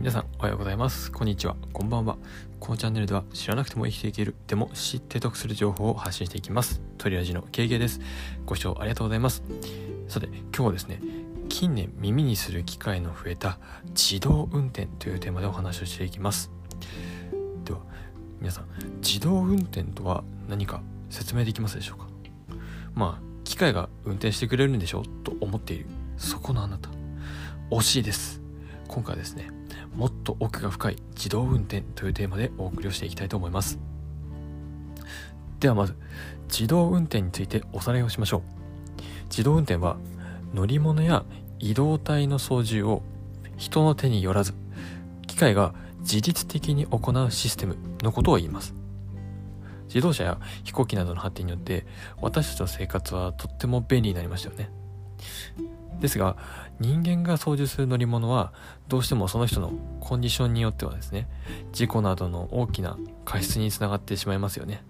[0.00, 1.12] 皆さんおはようございます。
[1.12, 1.54] こんにちは。
[1.74, 2.16] こんばんは。
[2.58, 6.80] このチャンネルでは知らなくても生きていけるでも知って得する情報を発信していきます。
[6.96, 8.00] トリラジの KK です。
[8.46, 9.42] ご視聴ありがとうございます。
[10.08, 11.02] さて今日はですね
[11.50, 13.58] 近年耳にする機会の増えた
[13.88, 16.50] 自動運転というテーマでお話をしていきます。
[17.66, 17.80] では
[18.40, 18.64] 皆さん
[19.02, 20.80] 自動運転とは何か
[21.10, 22.06] 説明できますでしょうか？
[22.94, 25.02] まあ機械が運転してくれるんでしょ？
[25.24, 25.84] と思っている。
[26.16, 26.88] そこのあなた。
[27.70, 28.39] 惜しいです。
[28.90, 29.48] 今回はですね
[29.94, 33.78] もっと奥が深い自動運転というテーマでお送りをしていきたいと思います。
[35.60, 35.94] ではまず
[36.48, 38.42] 自動運転についておさらいをしましょう。
[39.28, 39.96] 自動運転は
[40.52, 41.24] 乗り物や
[41.60, 43.02] 移動体の操縦を
[43.56, 44.54] 人の手によらず
[45.28, 48.74] 機械が自律的に行うシステムのことを言います。
[49.86, 51.86] 自動車や飛行機などの発展によって
[52.20, 54.79] 私たちの生活はとっても便利になりましたよね。
[56.00, 56.36] ですが
[56.78, 58.52] 人間が操縦する乗り物は
[58.88, 61.28] どうしてもその人のコンディションによってはですね
[61.72, 64.82] 事故などの大きな過失につながってしまいますよね。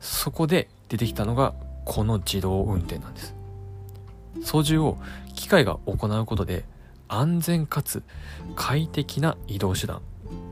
[0.00, 1.54] そこで出てきたのが
[1.84, 3.34] この自動運転なんです。
[4.42, 4.98] 操縦を
[5.34, 6.64] 機械が行うことで
[7.08, 8.02] 安全かつ
[8.54, 10.02] 快適な移動手段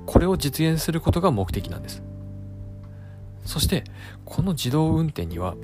[0.07, 2.03] これを実現することが目的なんです。
[3.45, 3.85] そして
[4.25, 5.55] この自動運転には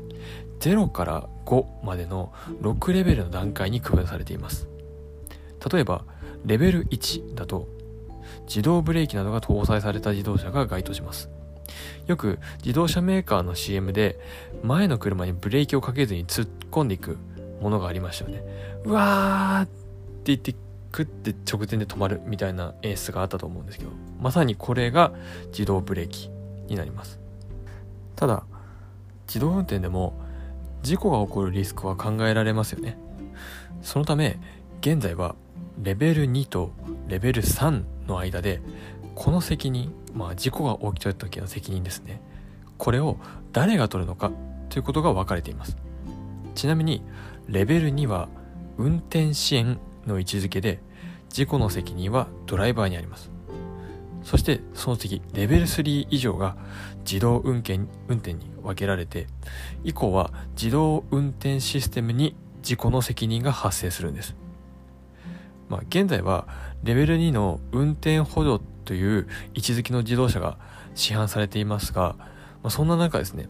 [0.61, 4.69] 0から5までの6レベルの段階に区分されています。
[5.72, 6.05] 例えば
[6.44, 7.69] レベル1だと
[8.47, 11.28] 自動ブレーキなどが搭載された自動車が該当します。
[12.06, 14.19] よく自動車メーカーの CM で
[14.62, 17.19] 前の車にブレーキをかけずに突っ込んでいく
[17.61, 18.42] ものがありましたよね。
[18.84, 19.72] うわーって
[20.25, 20.55] 言って
[20.92, 25.12] クッて直前で止まるみたいな演出があったと思うんですけどまさにこれが
[25.53, 26.31] 自動ブレーキ
[26.66, 27.20] になります。
[28.16, 28.44] ただ
[29.28, 30.20] 自動運転でも
[30.83, 32.98] 事故が起こるリスクは考えられますよね。
[33.83, 34.39] そのため
[34.81, 35.34] 現在は
[35.83, 36.72] レベル2と
[37.09, 38.60] レベル3の間で
[39.15, 42.21] この責任まあ事故が起きた時の責任ですね。
[42.78, 43.19] これを
[43.53, 44.31] 誰が取るのか
[44.69, 45.77] ということが分かれています。
[46.54, 47.03] ちなみに
[47.49, 48.28] レベル2は
[48.78, 50.81] 運転支援の位置づけで
[51.28, 53.31] 事故の責任はドライバーにあります。
[54.22, 56.56] そしてその次レベル3以上が
[57.04, 59.26] 自動運転運転に分けられて
[59.84, 64.36] 以降は自動運転システムに事故の責任が発生するんです、
[65.69, 66.47] まあ、現在は
[66.84, 70.59] レベル2の運転補助という位置づけの自動車が
[70.94, 72.26] 市販されていますが、ま
[72.64, 73.48] あ、そんな中ですね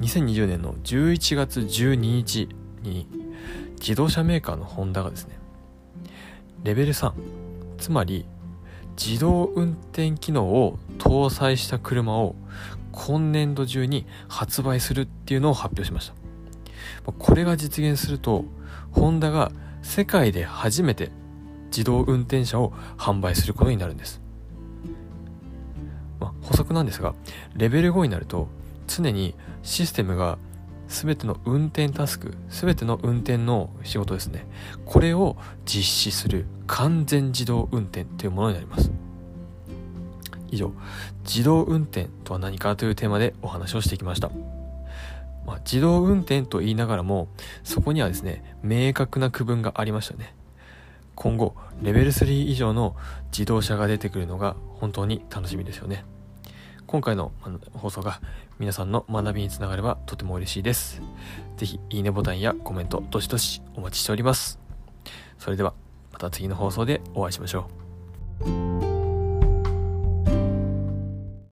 [0.00, 2.48] 2020年の11月12日
[2.82, 3.08] に
[3.80, 5.38] 自動車メーカーのホンダがですね
[6.62, 7.12] レベル3
[7.78, 8.26] つまり
[8.96, 12.34] 自動運転機能を搭載した車を
[12.92, 16.26] 今年度中に発売するっていうのを発表しました。
[17.12, 18.44] これが実現すると
[18.92, 19.52] ホンダが
[19.82, 21.10] 世界で初めて
[21.66, 24.20] 自動運転車を販売することになるんです、
[26.18, 27.14] まあ、補足なんですが
[27.54, 28.48] レベル5になると
[28.86, 30.38] 常にシステムが
[30.88, 34.46] 全ての運転タスク全ての運転の仕事ですね。
[34.84, 38.90] これを実施する完全自動運転というものになります。
[40.50, 40.72] 以上
[41.24, 44.30] 自動運転とは何かというテーマでお話をしてきました、
[45.44, 47.28] まあ、自動運転と言いながらも
[47.64, 50.34] そこにはですね明確な区分がありましたね。
[51.14, 52.94] 今後レベル3以上の
[53.32, 56.04] 自動車が出てくるのが本当に楽しみですよね。
[56.86, 57.32] 今回の
[57.74, 58.20] 放送が
[58.60, 61.02] 皆さんの学びにつながればとても嬉しいです。
[61.56, 64.60] ぜひいいねボタンやコメントどしどしお待ちしております。
[65.38, 65.74] それでは
[66.12, 67.68] また次の放送でお会いしましょ
[68.46, 68.65] う。